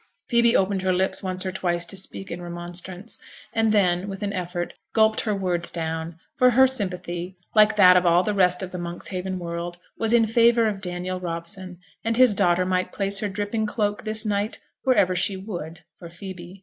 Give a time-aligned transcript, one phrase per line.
[0.29, 3.19] Phoebe opened her lips once or twice to speak in remonstrance,
[3.53, 8.03] and then, with an effort, gulped her words down; for her sympathy, like that of
[8.03, 12.33] all the rest of the Monkshaven world, was in favour of Daniel Robson; and his
[12.33, 16.59] daughter might place her dripping cloak this night wherever she would, for Phoebe.